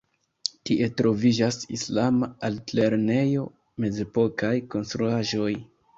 [0.69, 3.45] Tie troviĝas islama altlernejo,
[3.85, 5.51] mezepokaj konstruaĵoj.